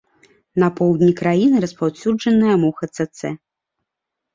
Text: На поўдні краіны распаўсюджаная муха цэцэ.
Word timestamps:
На 0.63 0.69
поўдні 0.79 1.11
краіны 1.21 1.55
распаўсюджаная 1.67 2.59
муха 2.67 2.85
цэцэ. 2.97 3.37